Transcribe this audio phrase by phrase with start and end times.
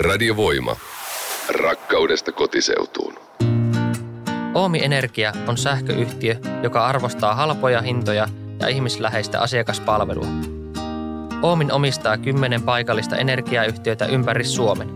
[0.00, 0.76] Radiovoima.
[1.48, 3.14] Rakkaudesta kotiseutuun.
[4.54, 8.28] Oomi Energia on sähköyhtiö, joka arvostaa halpoja hintoja
[8.60, 10.26] ja ihmisläheistä asiakaspalvelua.
[11.42, 14.88] Oomin omistaa kymmenen paikallista energiayhtiötä ympäri Suomen.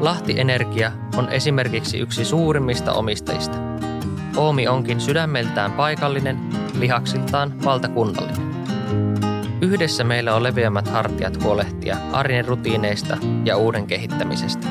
[0.00, 3.56] Lahti Energia on esimerkiksi yksi suurimmista omistajista.
[4.36, 6.38] Oomi onkin sydämeltään paikallinen,
[6.78, 8.45] lihaksiltaan valtakunnallinen.
[9.66, 14.66] Yhdessä meillä on leveämmät hartiat huolehtia arjen rutiineista ja uuden kehittämisestä.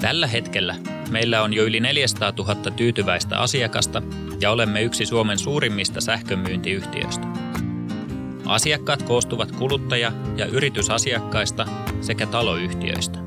[0.00, 0.74] Tällä hetkellä
[1.10, 4.02] meillä on jo yli 400 000 tyytyväistä asiakasta
[4.40, 7.26] ja olemme yksi Suomen suurimmista sähkömyyntiyhtiöistä.
[8.46, 11.66] Asiakkaat koostuvat kuluttaja- ja yritysasiakkaista
[12.00, 13.18] sekä taloyhtiöistä.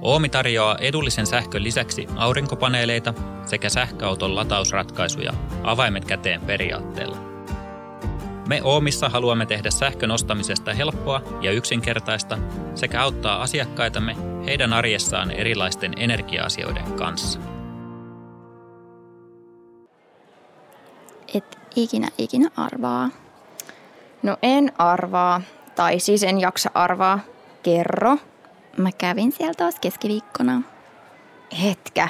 [0.00, 3.14] Oomi tarjoaa edullisen sähkön lisäksi aurinkopaneeleita
[3.46, 5.32] sekä sähköauton latausratkaisuja
[5.62, 7.25] avaimet käteen periaatteella.
[8.46, 12.38] Me Oomissa haluamme tehdä sähkön ostamisesta helppoa ja yksinkertaista
[12.74, 17.38] sekä auttaa asiakkaitamme heidän arjessaan erilaisten energia-asioiden kanssa.
[21.34, 23.10] Et ikinä ikinä arvaa.
[24.22, 25.40] No en arvaa,
[25.74, 27.18] tai siis en jaksa arvaa.
[27.62, 28.18] Kerro.
[28.76, 30.62] Mä kävin siellä taas keskiviikkona.
[31.62, 32.08] Hetkä.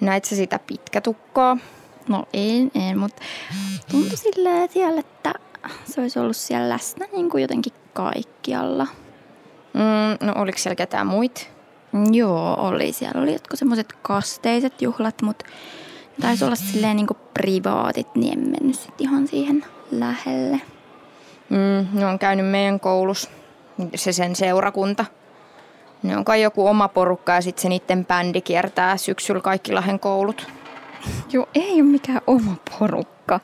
[0.00, 1.56] Näit sä sitä pitkätukkoa?
[2.08, 3.22] No en, en, mutta
[3.90, 5.34] tuntui silleen siellä, että
[5.84, 8.86] se olisi ollut siellä läsnä niin kuin jotenkin kaikkialla.
[9.74, 11.50] Mm, no oliko siellä ketään muit?
[12.12, 12.92] Joo, oli.
[12.92, 15.44] Siellä oli jotkut semmoiset kasteiset juhlat, mutta
[16.20, 20.60] taisi olla silleen niin kuin privaatit, niin en mennyt sit ihan siihen lähelle.
[21.48, 23.30] Mm, ne on käynyt meidän koulussa,
[23.94, 25.04] se sen seurakunta.
[26.02, 30.00] Ne on kai joku oma porukka ja sitten se niiden bändi kiertää syksyllä kaikki Lahden
[30.00, 30.46] koulut.
[31.32, 33.40] Joo, ei ole mikään oma porukka.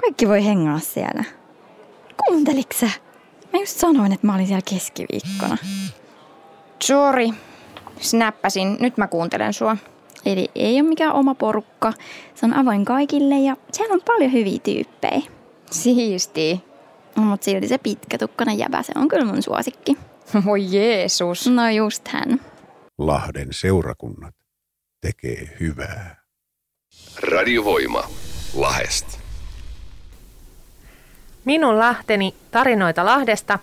[0.00, 1.24] Kaikki voi hengaa siellä.
[2.26, 2.90] Kuunteliks sä?
[3.52, 5.56] Mä just sanoin, että mä olin siellä keskiviikkona.
[6.82, 7.28] Sorry,
[8.00, 8.76] snappasin.
[8.80, 9.76] Nyt mä kuuntelen sua.
[10.26, 11.92] Eli ei ole mikään oma porukka.
[12.34, 15.22] Se on avoin kaikille ja siellä on paljon hyviä tyyppejä.
[15.70, 16.64] Siisti.
[17.14, 19.96] Mutta silti se pitkätukkainen jäbä, se on kyllä mun suosikki.
[20.46, 21.46] Voi Jeesus.
[21.46, 22.40] No just hän.
[22.98, 24.34] Lahden seurakunnat
[25.00, 26.25] tekee hyvää.
[27.22, 28.08] Radiovoima.
[28.54, 29.18] Lahest.
[31.44, 33.58] Minun Lahteni tarinoita Lahdesta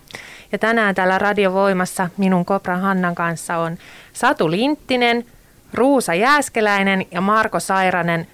[0.52, 3.78] ja tänään täällä Radiovoimassa minun Kopran Hannan kanssa on
[4.12, 5.26] Satu Linttinen,
[5.74, 8.26] Ruusa Jääskeläinen ja Marko Sairanen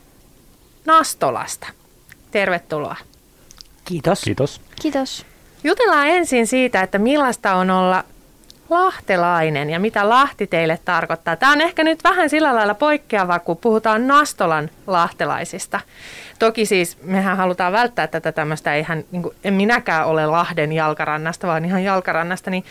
[0.86, 1.66] Nastolasta.
[2.30, 2.96] Tervetuloa.
[3.84, 4.20] Kiitos.
[4.20, 4.60] Kiitos.
[4.82, 5.26] Kiitos.
[5.64, 8.04] Jutellaan ensin siitä, että millaista on olla
[8.70, 11.36] lahtelainen ja mitä Lahti teille tarkoittaa.
[11.36, 15.80] Tämä on ehkä nyt vähän sillä lailla poikkeava, kun puhutaan Nastolan lahtelaisista.
[16.38, 21.46] Toki siis mehän halutaan välttää tätä tämmöistä, eihän, niin kuin, en minäkään ole Lahden jalkarannasta,
[21.46, 22.64] vaan ihan jalkarannasta, niin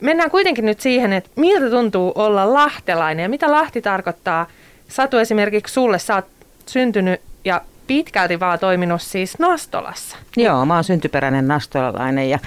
[0.00, 4.46] mennään kuitenkin nyt siihen, että miltä tuntuu olla lahtelainen ja mitä Lahti tarkoittaa.
[4.88, 6.26] Satu esimerkiksi sulle, sä oot
[6.66, 10.16] syntynyt ja pitkälti vaan toiminut siis Nastolassa.
[10.36, 12.38] Joo, mä oon syntyperäinen nastolalainen ja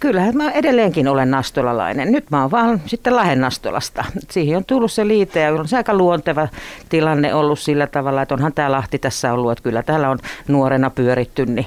[0.00, 2.12] kyllähän mä edelleenkin olen nastolalainen.
[2.12, 4.04] Nyt mä oon vaan sitten Lahden Nastolasta.
[4.30, 6.48] Siihen on tullut se liite ja on se aika luonteva
[6.88, 10.90] tilanne ollut sillä tavalla, että onhan tämä Lahti tässä ollut, että kyllä täällä on nuorena
[10.90, 11.66] pyöritty niin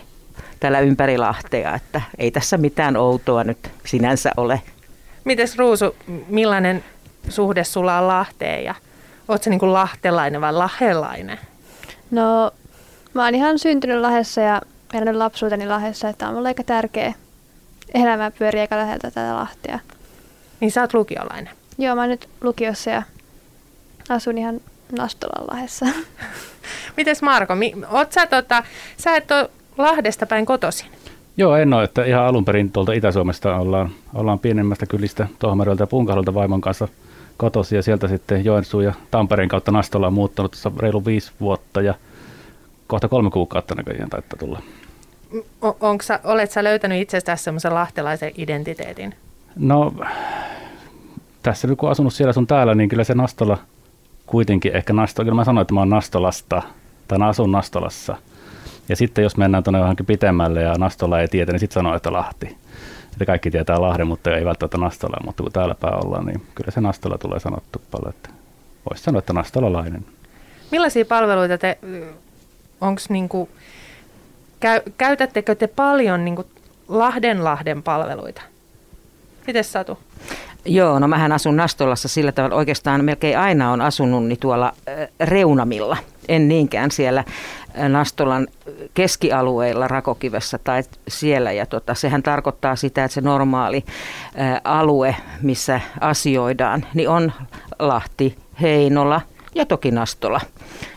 [0.59, 4.62] täällä ympäri Lahtea, että ei tässä mitään outoa nyt sinänsä ole.
[5.24, 5.96] Mites Ruusu,
[6.28, 6.84] millainen
[7.30, 8.75] suhde sulla on Lahteen ja
[9.28, 11.40] oot sä niin kuin lahtelainen vai lahelainen?
[12.12, 12.52] No,
[13.13, 14.62] mä oon ihan syntynyt Lahdessa ja
[14.94, 17.13] elänyt lapsuuteni Lahdessa, että on mulle aika tärkeä
[17.94, 19.80] elämä pyörii aika läheltä tätä Lahtea.
[20.60, 21.54] Niin sä oot lukiolainen.
[21.78, 23.04] Joo, mä oon nyt lukiossa ja
[24.10, 24.62] asun ihan
[24.92, 25.86] Nastolan Lahdessa.
[26.98, 28.64] Mites Marko, mi- oot sä, tota,
[28.98, 30.88] sä et ole Lahdesta päin kotoisin?
[31.38, 35.88] Joo, en ole, että ihan alun perin tuolta Itä-Suomesta ollaan, ollaan pienemmästä kylistä Tohmarilta ja
[35.88, 36.88] Punkaholta vaimon kanssa
[37.38, 41.94] kotosi ja sieltä sitten Joensuun ja Tampereen kautta Nastolaan muuttanut tuossa reilu viisi vuotta ja
[42.88, 44.62] kohta kolme kuukautta näköjään taittaa tulla.
[45.62, 49.16] O- onks sä, olet sä löytänyt itsestäsi semmoisen lahtelaisen identiteetin?
[49.56, 49.94] No,
[51.44, 53.57] tässä nyt kun asunut siellä sun täällä, niin kyllä se Nastola
[54.25, 56.62] kuitenkin ehkä Nastola, kyllä mä sanoin, että mä oon Nastolasta,
[57.07, 58.16] tai mä asun Nastolassa.
[58.90, 62.13] Ja sitten jos mennään tuonne johonkin pitemmälle ja Nastola ei tiedä, niin sitten sanoo, että
[62.13, 62.57] Lahti.
[63.12, 66.72] Että kaikki tietää Lahden, mutta ei välttämättä Nastola, mutta kun täällä päin ollaan, niin kyllä
[66.72, 68.30] se Nastola tulee sanottu paljon, että
[68.90, 70.06] voisi sanoa, että Nastolalainen.
[70.72, 71.78] Millaisia palveluita te,
[72.81, 73.50] onko niinku,
[74.63, 76.45] käy, käytättekö te paljon niinku
[76.88, 78.42] Lahden Lahden palveluita?
[79.48, 80.00] Miten Satu?
[80.65, 85.07] Joo, no mähän asun Nastolassa sillä tavalla, oikeastaan melkein aina on asunut niin tuolla äh,
[85.19, 85.98] reunamilla.
[86.30, 87.24] en niinkään siellä
[87.89, 88.48] Nastolan
[88.94, 91.51] keskialueilla Rakokivessä tai siellä.
[91.51, 93.86] Ja tota, sehän tarkoittaa sitä, että se normaali
[94.63, 97.31] alue, missä asioidaan, niin on
[97.80, 99.21] Lahti, Heinola
[99.56, 100.42] ja toki Nastola.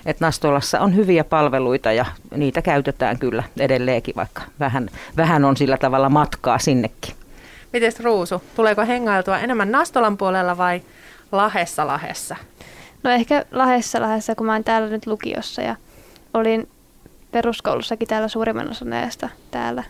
[0.07, 2.05] Et Nastolassa on hyviä palveluita ja
[2.37, 7.15] niitä käytetään kyllä edelleenkin, vaikka vähän, vähän on sillä tavalla matkaa sinnekin.
[7.73, 10.83] Mites Ruusu, tuleeko hengailtua enemmän Nastolan puolella vai
[11.33, 12.37] Lahessa Lahessa?
[13.03, 15.77] No ehkä Lahessa Lahessa, kun mä oon täällä nyt lukiossa ja
[16.35, 16.69] olin
[17.33, 19.85] peruskoulussakin täällä suurimman osan ajasta täällä.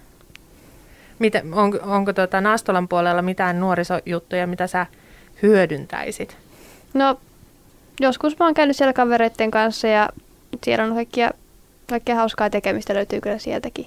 [1.19, 4.87] Miten, on, onko tuota Nastolan puolella mitään nuorisojuttuja, mitä sä
[5.43, 6.37] hyödyntäisit?
[6.95, 7.21] No
[8.01, 10.09] joskus mä oon käynyt siellä kavereiden kanssa ja
[10.65, 11.31] siellä on kaikkia,
[11.89, 13.87] kaikkia hauskaa tekemistä löytyy kyllä sieltäkin.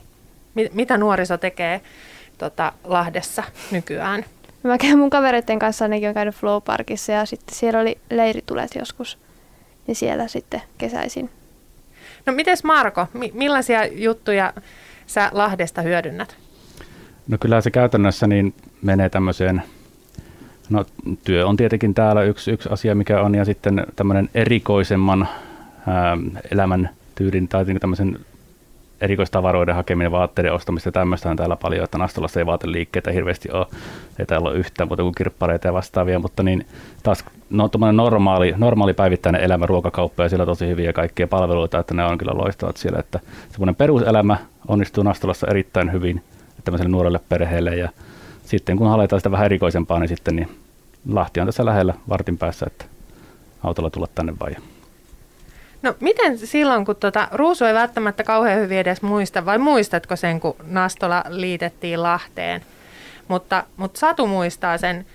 [0.55, 1.81] Mit, mitä nuoriso tekee
[2.37, 4.25] tota, Lahdessa nykyään?
[4.63, 8.75] Mä käyn mun kavereiden kanssa, ainakin on käynyt Flow Parkissa ja sitten siellä oli leiritulet
[8.75, 9.17] joskus.
[9.87, 11.29] Niin siellä sitten kesäisin.
[12.25, 14.53] No mites Marko, mi- millaisia juttuja
[15.07, 16.35] sä Lahdesta hyödynnät?
[17.27, 19.63] No kyllä se käytännössä niin menee tämmöiseen,
[20.69, 20.85] no
[21.23, 25.27] työ on tietenkin täällä yksi, yksi asia mikä on ja sitten tämmöinen erikoisemman
[25.87, 26.17] ää,
[26.51, 28.19] elämän tyylin tai tämmöisen
[29.01, 33.65] erikoistavaroiden hakeminen, vaatteiden ostamista tämmöistä on täällä paljon, että Nastolassa ei vaateliikkeitä hirveästi ole,
[34.19, 36.65] ei täällä ole yhtään muuta kuin kirppareita ja vastaavia, mutta niin
[37.03, 42.05] taas no, normaali, normaali päivittäinen elämä, ruokakauppa ja siellä tosi hyviä kaikkia palveluita, että ne
[42.05, 43.19] on kyllä loistavat siellä, että
[43.51, 44.37] semmoinen peruselämä
[44.67, 46.23] onnistuu Nastolassa erittäin hyvin
[46.63, 47.89] tämmöiselle nuorelle perheelle ja
[48.43, 50.49] sitten kun halutaan sitä vähän erikoisempaa, niin sitten niin
[51.07, 52.85] Lahti on tässä lähellä vartin päässä, että
[53.63, 54.55] autolla tulla tänne vai.
[55.81, 60.39] No miten silloin, kun tuota, Ruusu ei välttämättä kauhean hyvin edes muista, vai muistatko sen,
[60.39, 62.61] kun Nastola liitettiin Lahteen?
[63.27, 65.05] Mutta, mutta Satu muistaa sen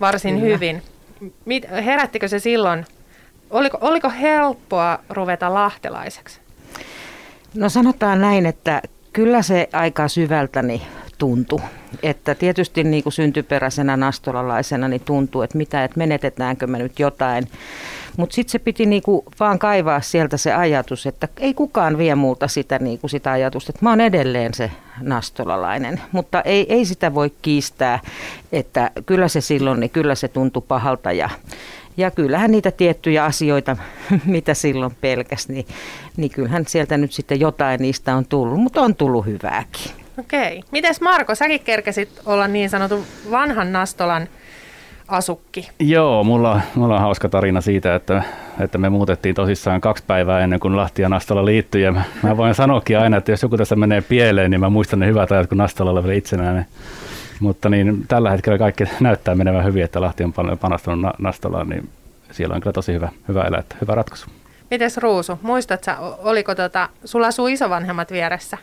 [0.00, 0.54] varsin Kyllä.
[0.54, 0.82] hyvin.
[1.44, 2.86] Mit, herättikö se silloin,
[3.50, 6.40] oliko, oliko helppoa ruveta lahtelaiseksi?
[7.54, 8.82] No sanotaan näin, että
[9.12, 10.82] kyllä se aika syvältäni
[11.18, 11.60] tuntui.
[12.02, 17.48] Että tietysti niin kuin syntyperäisenä nastolalaisena niin tuntuu, että mitä, että menetetäänkö me nyt jotain.
[18.16, 22.48] Mutta sitten se piti niinku vaan kaivaa sieltä se ajatus, että ei kukaan vie multa
[22.48, 24.70] sitä, niinku sitä ajatusta, että mä oon edelleen se
[25.00, 26.00] nastolalainen.
[26.12, 28.00] Mutta ei, ei sitä voi kiistää,
[28.52, 31.30] että kyllä se silloin, niin kyllä se tuntui pahalta ja
[31.96, 33.76] ja kyllähän niitä tiettyjä asioita,
[34.24, 35.66] mitä silloin pelkäs, niin,
[36.16, 40.03] niin kyllähän sieltä nyt sitten jotain niistä on tullut, mutta on tullut hyvääkin.
[40.18, 40.62] Okei.
[40.70, 44.28] Mites Marko, säkin kerkesit olla niin sanotun vanhan Nastolan
[45.08, 45.70] asukki.
[45.78, 48.22] Joo, mulla, mulla on hauska tarina siitä, että,
[48.60, 51.82] että me muutettiin tosissaan kaksi päivää ennen kuin Lahti ja Nastola liittyi.
[51.82, 54.98] Ja mä, mä voin sanoakin aina, että jos joku tässä menee pieleen, niin mä muistan
[54.98, 56.66] ne hyvät ajat, kun Nastola oli vielä itsenäinen.
[57.40, 61.88] Mutta niin, tällä hetkellä kaikki näyttää menevän hyvin, että Lahti on panostanut Nastolaan, niin
[62.30, 64.26] siellä on kyllä tosi hyvä, hyvä elää, että hyvä ratkaisu.
[64.70, 68.58] Mites Ruusu, muistatko, oliko tota, sulla asuu isovanhemmat vieressä,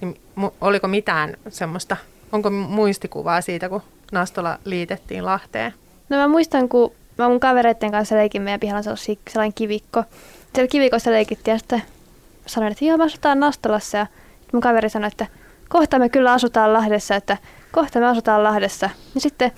[0.00, 0.20] niin
[0.60, 1.96] oliko mitään semmoista,
[2.32, 3.82] onko muistikuvaa siitä, kun
[4.12, 5.74] Nastola liitettiin Lahteen?
[6.08, 10.04] No mä muistan, kun mä mun kavereiden kanssa leikin meidän pihalla sellainen kivikko.
[10.54, 11.82] Siellä kivikossa leikittiin ja sitten
[12.46, 14.06] sanoin, että joo, me asutaan Nastolassa ja
[14.52, 15.26] mun kaveri sanoi, että
[15.68, 17.36] kohta me kyllä asutaan Lahdessa, että
[17.72, 18.90] kohta me asutaan Lahdessa.
[19.14, 19.52] Ja sitten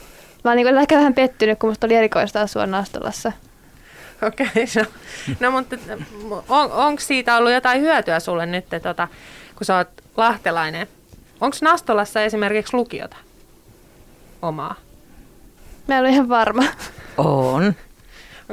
[0.44, 3.33] mä oon niin ehkä vähän pettynyt, kun musta oli erikoista asua Nastolassa.
[4.23, 4.85] Okei, okay, no,
[5.41, 5.77] no mutta
[6.49, 9.09] on, onko siitä ollut jotain hyötyä sulle nyt, tota,
[9.56, 10.87] kun sä oot lahtelainen?
[11.41, 13.17] Onko Nastolassa esimerkiksi lukiota?
[14.43, 14.75] omaa?
[15.88, 16.62] Mä en ole ihan varma.
[17.17, 17.75] On.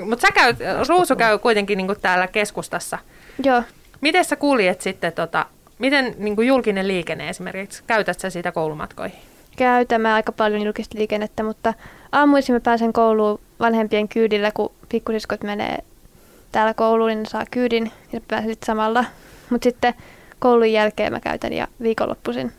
[0.06, 3.00] Mutta sä käyt, Ruusu käy kuitenkin niinku täällä keskustassa.
[3.44, 3.64] Joo.
[4.02, 5.46] Miten sä kuljet sitten, tota,
[5.80, 9.20] miten niinku julkinen liikenne esimerkiksi, käytät sä sitä koulumatkoihin?
[9.56, 11.74] Käytän mä aika paljon julkista liikennettä, mutta
[12.12, 15.78] aamuisin mä pääsen kouluun vanhempien kyydillä, kun pikkusiskot menee
[16.52, 19.06] täällä kouluun, niin ne saa kyydin ja pääsen samalla.
[19.50, 19.94] Mutta sitten
[20.44, 22.52] koulun jälkeen mä käytän ja viikonloppuisin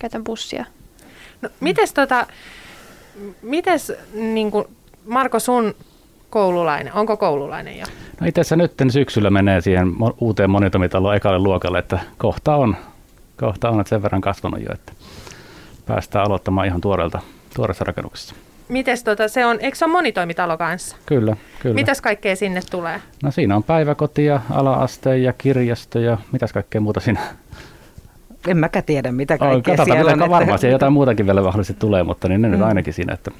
[0.00, 0.64] käytän bussia.
[1.42, 2.26] No, mites, tota,
[3.42, 4.64] mites niin kuin
[5.06, 5.74] Marko sun
[6.30, 7.86] koululainen, onko koululainen jo?
[8.20, 9.88] No itse asiassa nyt syksyllä menee siihen
[10.20, 12.76] uuteen monitomitaloon ekalle luokalle, että kohta on,
[13.36, 14.92] kohta on että sen verran kasvanut jo, että
[15.86, 17.20] päästään aloittamaan ihan tuoreelta,
[17.54, 18.34] tuoreessa rakennuksessa.
[18.68, 20.96] Mites tota, se on, eikö se ole monitoimitalo kanssa?
[21.06, 21.74] Kyllä, kyllä.
[21.74, 23.00] Mitäs kaikkea sinne tulee?
[23.22, 27.20] No siinä on päiväkoti ja ala-aste ja kirjasto ja mitäs kaikkea muuta siinä
[28.48, 30.30] en mäkään tiedä, mitä kaikkea oh, siellä on.
[30.30, 32.52] Varmaan siellä jotain muutakin vielä mahdollisesti tulee, mutta niin ne mm.
[32.52, 33.30] nyt ainakin siinä, että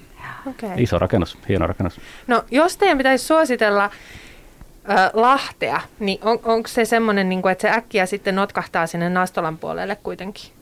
[0.47, 0.71] okay.
[0.77, 2.01] iso rakennus, hieno rakennus.
[2.27, 7.63] No jos teidän pitäisi suositella äh, Lahtea, niin on, onko se semmoinen, niin kuin, että
[7.63, 10.58] se äkkiä sitten notkahtaa sinne Nastolan puolelle kuitenkin?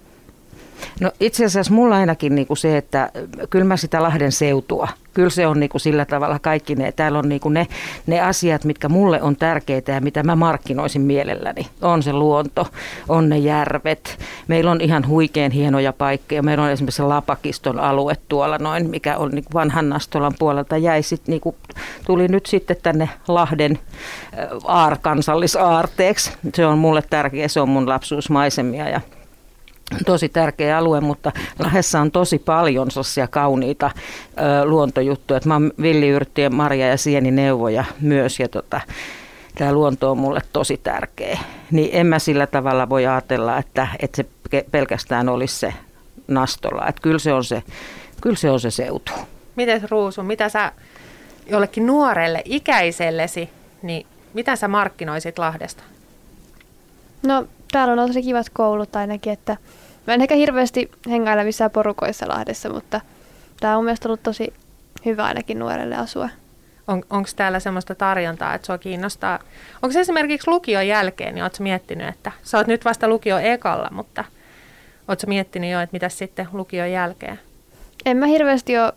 [1.01, 3.11] No itse asiassa mulla ainakin niinku se, että
[3.51, 7.29] kyllä mä sitä Lahden seutua, kyllä se on niinku sillä tavalla kaikki ne, täällä on
[7.29, 7.67] niinku ne,
[8.07, 11.67] ne asiat, mitkä mulle on tärkeitä ja mitä mä markkinoisin mielelläni.
[11.83, 12.67] On se luonto,
[13.09, 14.19] on ne järvet,
[14.49, 19.31] meillä on ihan huikean hienoja paikkoja, meillä on esimerkiksi Lapakiston alue tuolla noin, mikä on
[19.31, 21.57] niinku vanhan Nastolan puolelta jäi sit niinku,
[22.07, 23.79] tuli nyt sitten tänne Lahden
[24.65, 26.33] aar, kansallisaarteeksi.
[26.55, 29.01] Se on mulle tärkeä, se on mun lapsuusmaisemia ja
[30.07, 35.41] tosi tärkeä alue, mutta Lahdessa on tosi paljon sellaisia kauniita ö, luontojuttuja.
[35.45, 38.81] Mä oon villiyrttien marja- ja sienineuvoja myös ja tota,
[39.55, 41.39] tämä luonto on mulle tosi tärkeä.
[41.71, 45.75] Niin en mä sillä tavalla voi ajatella, että, että se pelkästään olisi se
[46.29, 46.87] nastola.
[46.89, 47.63] Että kyllä se on se,
[48.21, 49.13] kyllä se, on se seutu.
[49.57, 50.73] Miten Ruusu, mitä sä
[51.47, 53.51] jollekin nuorelle ikäisellesi,
[53.83, 55.83] niin mitä sä markkinoisit Lahdesta?
[57.27, 59.57] No täällä on tosi kivat koulut ainakin, että
[60.07, 63.01] mä en ehkä hirveästi hengailla missään porukoissa Lahdessa, mutta
[63.61, 64.55] tämä on mielestäni ollut tosi
[65.05, 66.29] hyvä ainakin nuorelle asua.
[66.89, 69.39] On, Onko täällä semmoista tarjontaa, että sua kiinnostaa?
[69.83, 73.89] Onko se esimerkiksi lukion jälkeen, niin ootko miettinyt, että sä oot nyt vasta lukio ekalla,
[73.93, 74.25] mutta
[75.09, 77.41] ootko miettinyt jo, että mitä sitten lukion jälkeen?
[78.07, 78.93] En mä hirveästi ole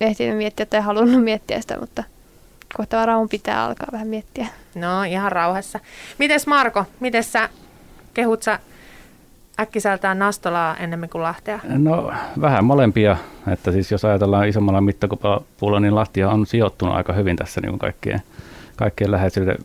[0.00, 2.04] ehtinyt miettiä tai halunnut miettiä sitä, mutta
[2.76, 4.46] kohta varmaan pitää alkaa vähän miettiä.
[4.74, 5.80] No ihan rauhassa.
[6.18, 7.48] Mites Marko, miten sä
[8.14, 8.58] kehut sä
[9.60, 11.60] äkkiseltään Nastolaa enemmän kuin Lahtea?
[11.64, 13.16] No vähän molempia,
[13.52, 18.22] että siis jos ajatellaan isommalla mittapuulla, niin Lahtia on sijoittunut aika hyvin tässä niin kaikkien,
[18.76, 19.56] kaikkien läheisyyden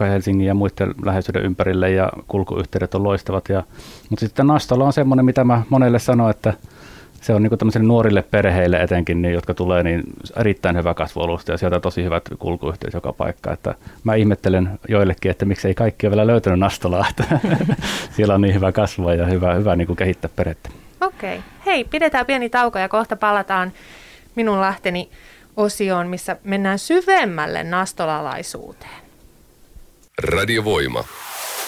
[0.00, 3.48] Helsingin ja muiden läheisyyden ympärille ja kulkuyhteydet on loistavat.
[3.48, 3.62] Ja,
[4.10, 6.52] mutta sitten Nastola on semmoinen, mitä mä monelle sanon, että
[7.24, 10.02] se on niin tämmöisille nuorille perheille etenkin, niin, jotka tulee, niin
[10.36, 13.52] erittäin hyvä kasvualusta ja sieltä tosi hyvät kulkuyhteys joka paikka.
[13.52, 17.24] Että mä ihmettelen joillekin, että miksi ei kaikki ole vielä löytänyt Nastolaa, että
[18.16, 20.70] siellä on niin hyvä kasvua ja hyvä, hyvä niin kuin kehittää perhettä.
[21.00, 21.38] Okei.
[21.38, 21.50] Okay.
[21.66, 23.72] Hei, pidetään pieni tauko ja kohta palataan
[24.34, 25.10] minun lähteni
[25.56, 29.04] osioon, missä mennään syvemmälle nastolalaisuuteen.
[30.22, 31.04] Radiovoima.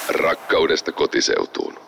[0.09, 1.86] Rakkaudesta kotiseutuun.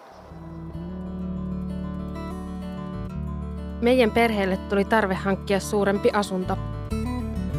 [3.83, 6.59] Meidän perheelle tuli tarve hankkia suurempi asunto.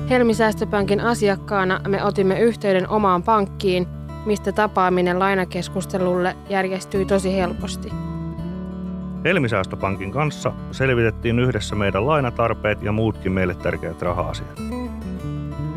[0.09, 3.87] Helmisäästöpankin asiakkaana me otimme yhteyden omaan pankkiin,
[4.25, 7.91] mistä tapaaminen lainakeskustelulle järjestyi tosi helposti.
[9.23, 14.59] Helmisäästöpankin kanssa selvitettiin yhdessä meidän lainatarpeet ja muutkin meille tärkeät raha-asiat.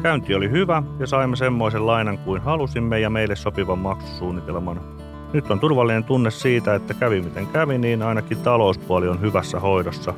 [0.03, 5.02] Käynti oli hyvä ja saimme semmoisen lainan kuin halusimme ja meille sopivan maksusuunnitelman.
[5.33, 10.15] Nyt on turvallinen tunne siitä, että kävi miten kävi, niin ainakin talouspuoli on hyvässä hoidossa.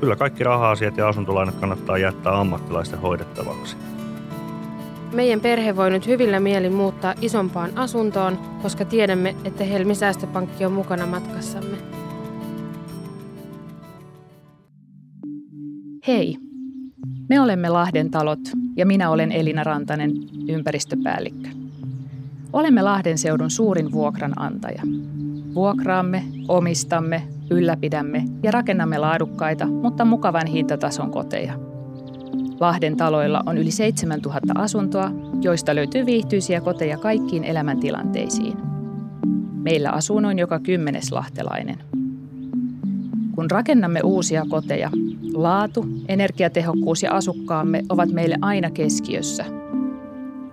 [0.00, 3.76] Kyllä kaikki raha-asiat ja asuntolainat kannattaa jättää ammattilaisten hoidettavaksi.
[5.12, 10.72] Meidän perhe voi nyt hyvillä mielin muuttaa isompaan asuntoon, koska tiedämme, että Helmi Säästöpankki on
[10.72, 11.76] mukana matkassamme.
[16.06, 16.36] Hei,
[17.28, 18.40] me olemme Lahden talot
[18.76, 20.12] ja minä olen Elina Rantanen,
[20.48, 21.63] ympäristöpäällikkö.
[22.54, 24.82] Olemme Lahden seudun suurin vuokranantaja.
[25.54, 31.54] Vuokraamme, omistamme, ylläpidämme ja rakennamme laadukkaita, mutta mukavan hintatason koteja.
[32.60, 38.56] Lahden taloilla on yli 7000 asuntoa, joista löytyy viihtyisiä koteja kaikkiin elämäntilanteisiin.
[39.52, 41.78] Meillä asuu noin joka kymmenes lahtelainen.
[43.34, 44.90] Kun rakennamme uusia koteja,
[45.32, 49.44] laatu, energiatehokkuus ja asukkaamme ovat meille aina keskiössä–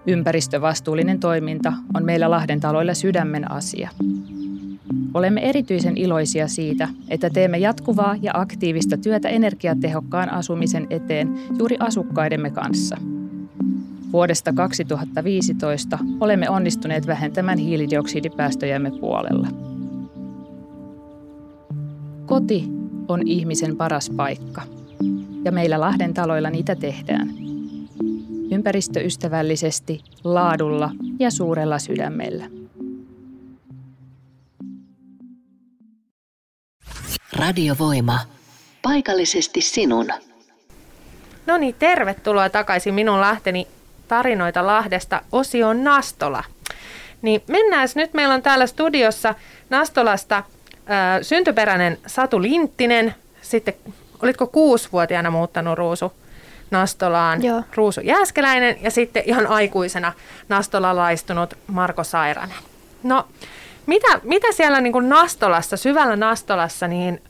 [0.08, 3.89] Ympäristövastuullinen toiminta on meillä Lahden taloilla sydämen asia.
[5.13, 12.50] Olemme erityisen iloisia siitä, että teemme jatkuvaa ja aktiivista työtä energiatehokkaan asumisen eteen juuri asukkaidemme
[12.50, 12.98] kanssa.
[14.13, 19.48] Vuodesta 2015 olemme onnistuneet vähentämään hiilidioksidipäästöjämme puolella.
[22.25, 22.65] Koti
[23.08, 24.62] on ihmisen paras paikka,
[25.46, 27.34] ja meillä Lahden taloilla niitä tehdään–
[28.51, 32.46] ympäristöystävällisesti, laadulla ja suurella sydämellä.
[37.38, 38.20] Radiovoima.
[38.81, 40.08] Paikallisesti sinun.
[41.48, 43.67] No niin, tervetuloa takaisin minun lähteni
[44.08, 46.43] tarinoita Lahdesta osioon Nastola.
[47.22, 48.13] Niin mennään nyt.
[48.13, 49.36] Meillä on täällä studiossa
[49.70, 50.46] Nastolasta äh,
[51.22, 53.15] syntyperäinen Satu Linttinen.
[53.41, 53.74] Sitten,
[54.22, 56.13] olitko kuusivuotiaana muuttanut Ruusu
[56.72, 57.63] Nastolaan Joo.
[57.75, 60.13] Ruusu Jääskeläinen ja sitten ihan aikuisena
[60.50, 62.56] nastolalaistunut Marko Sairanen.
[63.04, 63.28] No,
[63.86, 67.22] mitä, mitä siellä niin kuin Nastolassa, syvällä Nastolassa, niin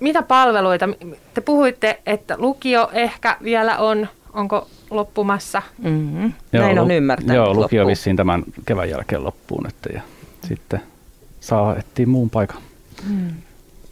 [0.00, 0.88] mitä palveluita?
[1.34, 5.62] Te puhuitte, että lukio ehkä vielä on, onko loppumassa?
[5.78, 6.32] Mm-hmm.
[6.52, 7.36] Näin on ymmärtänyt.
[7.36, 7.86] Joo, lukio loppuun.
[7.86, 9.66] vissiin tämän kevään jälkeen loppuun.
[9.66, 10.00] Että, ja
[10.48, 10.82] sitten
[11.40, 12.62] saa etsiä muun paikan.
[13.08, 13.32] Mm.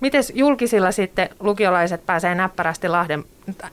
[0.05, 3.25] Mites julkisilla sitten lukiolaiset pääsee näppärästi Lahden,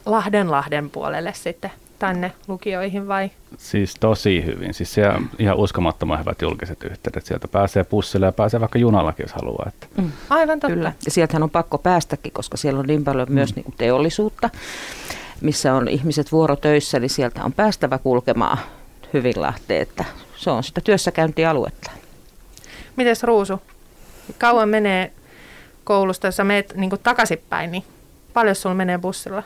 [0.05, 3.31] Lahden Lahden puolelle sitten tänne lukioihin vai?
[3.57, 4.73] Siis tosi hyvin.
[4.73, 7.25] Siis siellä on ihan uskomattoman hyvät julkiset yhteydet.
[7.25, 9.65] Sieltä pääsee bussilla ja pääsee vaikka junallakin, jos haluaa.
[9.67, 9.87] Että.
[10.01, 10.11] Mm.
[10.29, 10.75] Aivan totta.
[10.75, 10.93] Kyllä.
[11.05, 14.49] Ja sieltähän on pakko päästäkin, koska siellä on niin paljon myös niin kuin teollisuutta,
[15.41, 18.57] missä on ihmiset vuorotöissä, niin sieltä on päästävä kulkemaan
[19.13, 21.91] hyvin Lahteen, että se on sitä työssäkäyntialuetta.
[22.95, 23.61] Mites Ruusu?
[24.37, 25.11] Kauan menee
[25.91, 27.83] koulusta, jos sä meet niin takaisinpäin, niin
[28.33, 29.43] paljon sulla menee bussilla?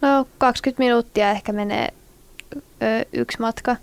[0.00, 1.88] No 20 minuuttia ehkä menee
[2.56, 3.76] ö, yksi matka.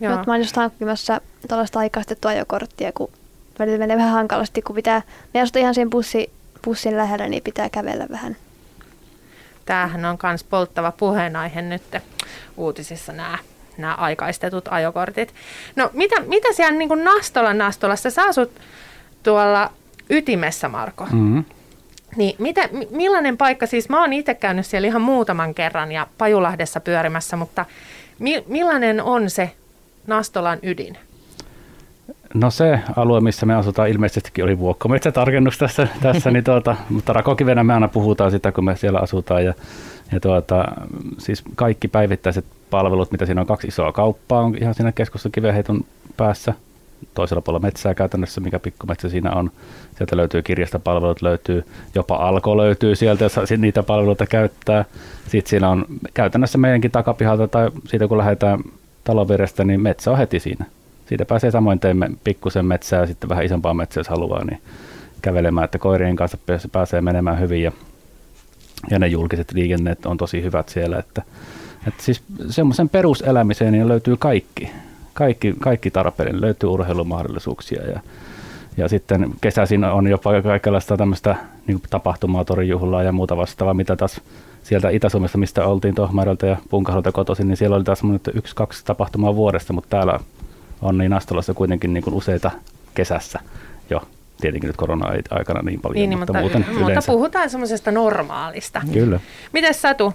[0.00, 0.12] Joo.
[0.12, 3.10] Mutta mä oon just hankkimassa tällaista aikaistettua ajokorttia, kun
[3.58, 5.02] välillä menee vähän hankalasti, kun pitää,
[5.34, 6.32] me asuu ihan siinä bussi,
[6.64, 8.36] bussin lähellä, niin pitää kävellä vähän.
[9.66, 11.82] Tämähän on myös polttava puheenaihe nyt
[12.56, 13.38] uutisissa nämä
[13.78, 15.34] nämä aikaistetut ajokortit.
[15.76, 18.60] No mitä, mitä siellä niin kuin Nastolan Nastolassa, sä asut
[19.22, 19.72] tuolla
[20.12, 21.04] ytimessä, Marko.
[21.12, 21.44] Mm-hmm.
[22.16, 26.80] Niin mitä, millainen paikka, siis mä oon itse käynyt siellä ihan muutaman kerran ja Pajulahdessa
[26.80, 27.64] pyörimässä, mutta
[28.18, 29.52] mi, millainen on se
[30.06, 30.98] Nastolan ydin?
[32.34, 37.64] No se alue, missä me asutaan, ilmeisestikin oli vuokkometsä-tarkennus tässä, tässä niin tuota, mutta Rakokivenä
[37.64, 39.44] me aina puhutaan sitä, kun me siellä asutaan.
[39.44, 39.54] Ja,
[40.12, 40.64] ja tuota,
[41.18, 45.84] siis kaikki päivittäiset palvelut, mitä siinä on, kaksi isoa kauppaa on ihan siinä keskustan kivenheiton
[46.16, 46.54] päässä.
[47.14, 49.50] Toisella puolella metsää käytännössä, mikä pikkumetsä siinä on.
[49.96, 54.84] Sieltä löytyy kirjastopalvelut, löytyy, jopa alko löytyy sieltä, jos niitä palveluita käyttää.
[55.28, 58.60] Sitten siinä on käytännössä meidänkin takapihalta tai siitä kun lähdetään
[59.04, 60.64] talon vierestä, niin metsä on heti siinä
[61.12, 64.60] siitä pääsee samoin teemme pikkusen metsää ja sitten vähän isompaa metsää, jos haluaa, niin
[65.22, 66.38] kävelemään, että koirien kanssa
[66.72, 67.72] pääsee menemään hyvin ja,
[68.90, 71.22] ja ne julkiset liikenneet on tosi hyvät siellä, että,
[71.88, 74.70] että siis semmoisen peruselämiseen niin löytyy kaikki,
[75.14, 78.00] kaikki, kaikki tarpeellinen, löytyy urheilumahdollisuuksia ja,
[78.76, 84.20] ja sitten kesäisin on jopa kaikenlaista tämmöistä niin tapahtumaa, torijuhlaa ja muuta vastaavaa, mitä taas
[84.62, 88.02] sieltä Itä-Suomesta, mistä oltiin Tohmaidolta ja Punkaholta kotoisin, niin siellä oli taas
[88.34, 90.18] yksi, kaksi tapahtumaa vuodesta, mutta täällä
[90.82, 92.50] on niin Astolassa kuitenkin niin kuin useita
[92.94, 93.40] kesässä
[93.90, 94.02] jo
[94.40, 98.82] tietenkin nyt korona-aikana niin paljon, niin, mutta, mutta, muuten mutta puhutaan semmoisesta normaalista.
[98.92, 99.20] Kyllä.
[99.52, 100.14] Mites Satu?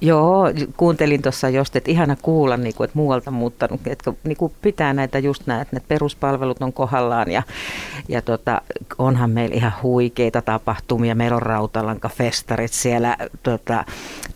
[0.00, 0.44] Joo,
[0.76, 4.92] kuuntelin tuossa just, että ihana kuulla, niin kuin, että muualta muuttanut, että niin kuin pitää
[4.92, 7.42] näitä just näitä, että peruspalvelut on kohdallaan ja,
[8.08, 8.60] ja tota,
[8.98, 11.14] onhan meillä ihan huikeita tapahtumia.
[11.14, 13.84] Meillä on Rautalankafestarit siellä tota,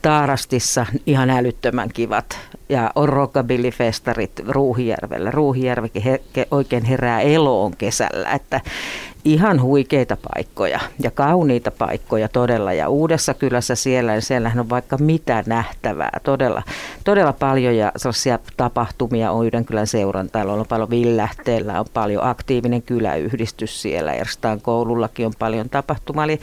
[0.02, 5.30] Taarastissa, ihan älyttömän kivat ja on rockabilly-festarit Ruuhijärvellä.
[5.30, 6.20] Ruuhijärvikin he,
[6.50, 8.60] oikein herää eloon kesällä, että
[9.24, 12.72] ihan huikeita paikkoja ja kauniita paikkoja todella.
[12.72, 16.20] Ja Uudessa kylässä siellä, niin siellähän on vaikka mitä nähtävää.
[16.22, 16.62] Todella,
[17.04, 20.52] todella paljon ja sellaisia tapahtumia on Yhdenkylän seurantailla.
[20.52, 24.12] On paljon Villähteellä, on paljon aktiivinen kyläyhdistys siellä.
[24.12, 26.24] Erstaan koulullakin on paljon tapahtumaa.
[26.24, 26.40] Eli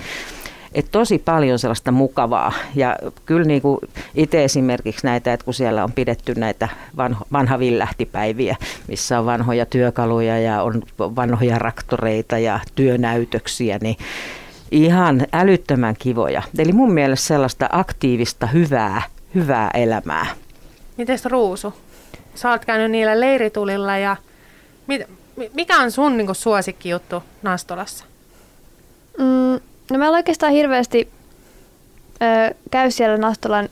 [0.74, 2.54] että tosi paljon sellaista mukavaa.
[2.76, 3.80] Ja kyllä niin kuin
[4.16, 8.56] itse esimerkiksi näitä, että kun siellä on pidetty näitä vanho, vanha villähtipäiviä,
[8.88, 13.98] missä on vanhoja työkaluja ja on vanhoja raktoreita ja työnäytöksiä, niin
[14.72, 16.42] ihan älyttömän kivoja.
[16.58, 19.02] Eli mun mielestä sellaista aktiivista, hyvää,
[19.36, 20.26] hyvää elämää.
[20.98, 21.74] Mites Ruusu?
[22.36, 24.16] Sä oot käynyt niillä leiritulilla ja
[25.54, 28.06] mikä on sun niin suosikkijuttu Nastolassa?
[29.18, 29.60] Mm,
[29.92, 31.10] No meillä oikeastaan hirveästi
[32.22, 33.70] ö, käy siellä Nastolan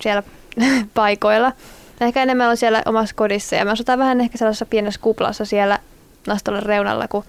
[0.00, 0.22] siellä
[0.94, 1.52] paikoilla.
[2.00, 5.78] Ehkä enemmän on siellä omassa kodissa ja me asutaan vähän ehkä sellaisessa pienessä kuplassa siellä
[6.26, 7.24] Nastolan reunalla, kun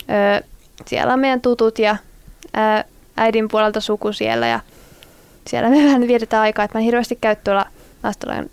[0.00, 0.44] ö,
[0.86, 1.96] siellä on meidän tutut ja
[2.44, 2.84] ö,
[3.16, 4.60] äidin puolelta suku siellä ja
[5.46, 7.66] siellä me vähän vietetään aikaa, että mä hirveästi käy tuolla
[8.02, 8.50] Nastolan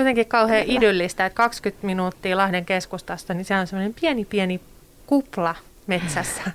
[0.00, 4.60] Jotenkin kauhean idyllistä, että 20 minuuttia Lahden keskustasta, niin se on semmoinen pieni pieni
[5.06, 5.54] kupla
[5.86, 6.42] metsässä.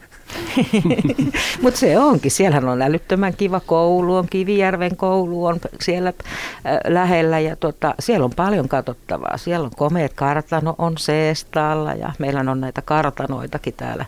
[1.62, 2.32] Mutta se onkin.
[2.32, 8.26] Siellähän on älyttömän kiva koulu, on Kivijärven koulu on siellä äh, lähellä ja tota, siellä
[8.26, 9.38] on paljon katsottavaa.
[9.38, 14.06] Siellä on komeet kartano on Seestaalla ja meillä on näitä kartanoitakin täällä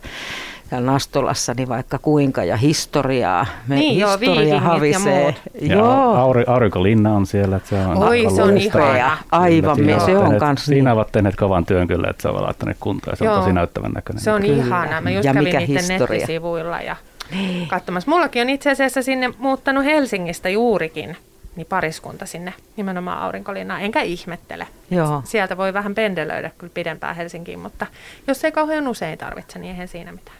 [0.69, 3.45] täällä Nastolassa, niin vaikka kuinka, ja historiaa.
[3.67, 5.35] Me niin historia joo, havisee.
[5.61, 6.15] Ja, ja joo.
[6.15, 7.55] Auri, aurinkolinna on siellä.
[7.55, 9.17] Että se on Oi, se on ihana.
[9.31, 10.65] Aivan, me, se on kanssa.
[10.65, 13.33] Siinä ovat tehneet kovan työn kyllä, että se on laittaneet kuntoon, se joo.
[13.33, 14.23] on tosi näyttävän näköinen.
[14.23, 14.63] Se on kyllä.
[14.63, 15.01] ihana.
[15.01, 16.19] Mä just ja kävin niiden historia.
[16.19, 16.95] nettisivuilla ja
[17.31, 17.67] niin.
[17.67, 18.11] katsomassa.
[18.11, 21.17] Mullakin on itse asiassa sinne muuttanut Helsingistä juurikin
[21.57, 24.67] niin pariskunta sinne nimenomaan aurinkolinnaan, enkä ihmettele.
[24.91, 25.21] Joo.
[25.25, 27.87] Sieltä voi vähän pendelöidä kyllä pidempään Helsinkiin, mutta
[28.27, 30.37] jos ei kauhean usein tarvitse, niin eihän siinä mitään.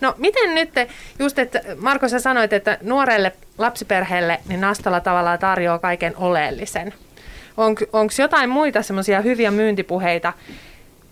[0.00, 0.70] No miten nyt,
[1.18, 6.94] just että Marko sä sanoit, että nuorelle lapsiperheelle niin Nastola tavallaan tarjoaa kaiken oleellisen.
[7.92, 10.32] Onko jotain muita semmoisia hyviä myyntipuheita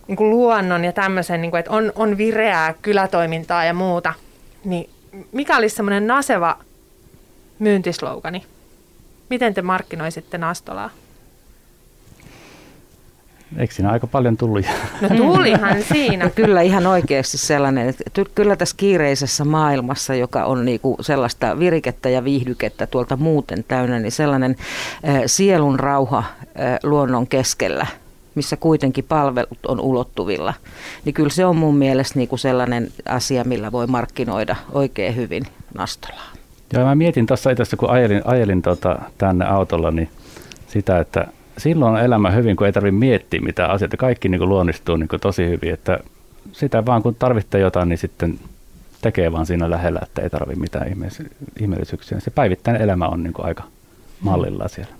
[0.07, 4.13] niin kuin luonnon ja tämmöisen, niin kuin, että on, on vireää kylätoimintaa ja muuta,
[4.63, 4.89] niin
[5.31, 6.57] mikä olisi semmoinen naseva
[7.59, 8.45] myyntislogani?
[9.29, 10.89] Miten te markkinoisitte Nastolaa?
[13.57, 14.65] Eikö siinä aika paljon tullut?
[15.01, 16.29] No tulihan siinä.
[16.29, 22.23] Kyllä ihan oikeasti sellainen, että kyllä tässä kiireisessä maailmassa, joka on niinku sellaista virikettä ja
[22.23, 24.55] viihdykettä tuolta muuten täynnä, niin sellainen
[25.07, 26.25] äh, sielun rauha äh,
[26.83, 27.87] luonnon keskellä,
[28.35, 30.53] missä kuitenkin palvelut on ulottuvilla,
[31.05, 36.31] niin kyllä se on mun mielestä niinku sellainen asia, millä voi markkinoida oikein hyvin Nastolaa.
[36.73, 40.09] Joo, mä mietin tuossa itse kun ajelin, ajelin tota, tänne autolla, niin
[40.67, 43.97] sitä, että silloin on elämä hyvin, kun ei tarvitse miettiä mitä asioita.
[43.97, 45.99] Kaikki niin kuin luonnistuu niin kuin tosi hyvin, että
[46.51, 48.39] sitä vaan kun tarvitsee jotain, niin sitten
[49.01, 50.87] tekee vaan siinä lähellä, että ei tarvitse mitään
[51.59, 52.19] ihmeellisyyksiä.
[52.19, 53.63] Se päivittäinen elämä on niin kuin aika
[54.21, 54.93] mallilla siellä.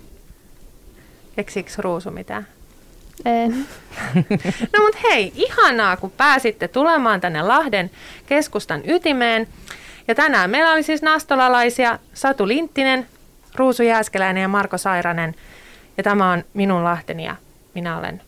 [1.36, 2.46] Eksikö Ruusu mitään?
[3.24, 3.66] En.
[4.72, 7.90] no mutta hei, ihanaa kun pääsitte tulemaan tänne Lahden
[8.26, 9.46] keskustan ytimeen.
[10.08, 13.06] Ja tänään meillä oli siis nastolalaisia Satu Linttinen,
[13.54, 15.34] Ruusu Jääskeläinen ja Marko Sairanen–
[15.96, 17.36] ja tämä on minun Lahteni ja
[17.74, 18.22] minä olen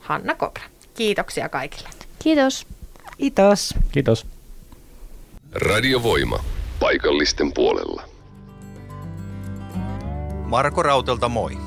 [0.00, 0.64] Hanna Kopra.
[0.94, 1.88] Kiitoksia kaikille.
[2.18, 2.66] Kiitos.
[3.18, 3.74] Kiitos.
[3.92, 4.26] Kiitos.
[5.54, 6.44] Radiovoima.
[6.80, 8.02] Paikallisten puolella.
[10.44, 11.58] Marko Rautelta moi.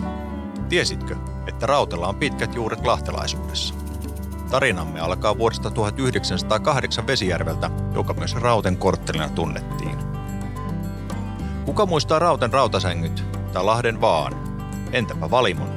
[0.70, 1.16] Tiesitkö,
[1.48, 3.74] että Rautella on pitkät juuret lahtelaisuudessa?
[4.52, 9.98] Tarinamme alkaa vuodesta 1908 Vesijärveltä, joka myös Rauten korttelina tunnettiin.
[11.66, 14.47] Kuka muistaa Rauten rautasängyt tai Lahden vaan,
[14.92, 15.70] Entäpä Valimon?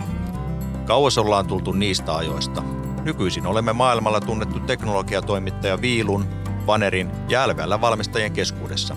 [0.86, 2.62] Kauas ollaan tultu niistä ajoista.
[3.02, 6.24] Nykyisin olemme maailmalla tunnettu teknologiatoimittaja Viilun,
[6.66, 8.96] Vanerin ja LVL valmistajien keskuudessa.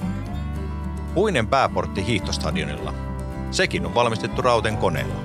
[1.13, 2.93] Puinen pääportti hiihtostadionilla.
[3.51, 5.15] Sekin on valmistettu Rauten koneella.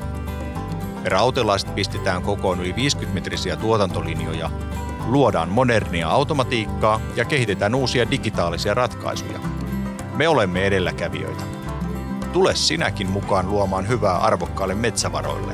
[1.04, 4.50] Rautelaiset pistetään kokoon yli 50-metrisiä tuotantolinjoja,
[5.06, 9.38] luodaan modernia automatiikkaa ja kehitetään uusia digitaalisia ratkaisuja.
[10.16, 11.57] Me olemme edelläkävijöitä.
[12.32, 15.52] Tule sinäkin mukaan luomaan hyvää arvokkaalle metsävaroille.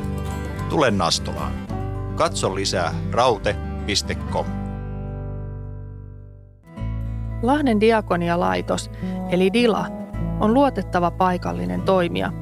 [0.69, 1.53] Tule Nastolaan.
[2.15, 4.47] Katso lisää raute.com.
[7.43, 8.91] Lahden diakonialaitos,
[9.31, 9.87] eli DILA,
[10.41, 12.33] on luotettava paikallinen toimija,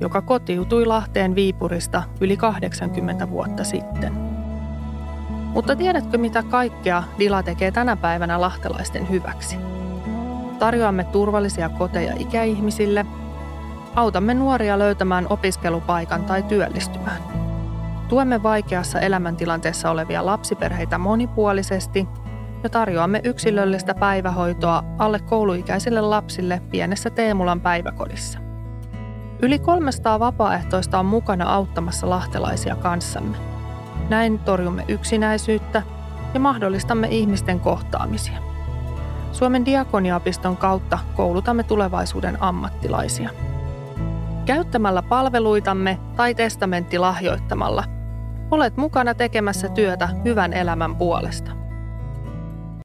[0.00, 4.12] joka kotiutui Lahteen Viipurista yli 80 vuotta sitten.
[5.54, 9.56] Mutta tiedätkö mitä kaikkea DILA tekee tänä päivänä lahtelaisten hyväksi?
[10.58, 13.06] Tarjoamme turvallisia koteja ikäihmisille–
[13.94, 17.22] Autamme nuoria löytämään opiskelupaikan tai työllistymään.
[18.08, 22.08] Tuemme vaikeassa elämäntilanteessa olevia lapsiperheitä monipuolisesti
[22.62, 28.38] ja tarjoamme yksilöllistä päivähoitoa alle kouluikäisille lapsille pienessä Teemulan päiväkodissa.
[29.42, 33.36] Yli 300 vapaaehtoista on mukana auttamassa lahtelaisia kanssamme.
[34.08, 35.82] Näin torjumme yksinäisyyttä
[36.34, 38.38] ja mahdollistamme ihmisten kohtaamisia.
[39.32, 43.30] Suomen diakoniapiston kautta koulutamme tulevaisuuden ammattilaisia–
[44.50, 47.84] Käyttämällä palveluitamme tai testamentti lahjoittamalla
[48.50, 51.59] olet mukana tekemässä työtä hyvän elämän puolesta.